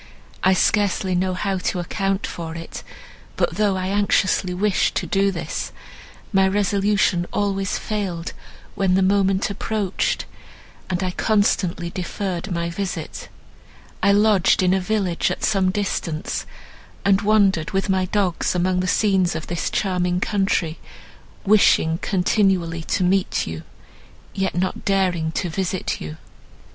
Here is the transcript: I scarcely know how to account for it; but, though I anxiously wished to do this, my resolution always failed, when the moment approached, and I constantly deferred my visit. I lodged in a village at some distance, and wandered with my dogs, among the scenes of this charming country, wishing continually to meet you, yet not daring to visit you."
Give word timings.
I 0.43 0.53
scarcely 0.55 1.13
know 1.13 1.35
how 1.35 1.59
to 1.59 1.79
account 1.79 2.25
for 2.25 2.55
it; 2.55 2.81
but, 3.37 3.57
though 3.57 3.77
I 3.77 3.89
anxiously 3.89 4.51
wished 4.51 4.95
to 4.95 5.05
do 5.05 5.29
this, 5.31 5.71
my 6.33 6.47
resolution 6.47 7.27
always 7.31 7.77
failed, 7.77 8.33
when 8.73 8.95
the 8.95 9.03
moment 9.03 9.51
approached, 9.51 10.25
and 10.89 11.03
I 11.03 11.11
constantly 11.11 11.91
deferred 11.91 12.51
my 12.51 12.67
visit. 12.71 13.29
I 14.01 14.11
lodged 14.11 14.63
in 14.63 14.73
a 14.73 14.79
village 14.81 15.29
at 15.29 15.43
some 15.43 15.69
distance, 15.69 16.47
and 17.05 17.21
wandered 17.21 17.69
with 17.69 17.87
my 17.87 18.05
dogs, 18.05 18.55
among 18.55 18.79
the 18.79 18.87
scenes 18.87 19.35
of 19.35 19.45
this 19.45 19.69
charming 19.69 20.19
country, 20.19 20.79
wishing 21.45 21.99
continually 21.99 22.81
to 22.85 23.03
meet 23.03 23.45
you, 23.45 23.61
yet 24.33 24.55
not 24.55 24.83
daring 24.83 25.31
to 25.33 25.47
visit 25.49 26.01
you." 26.01 26.17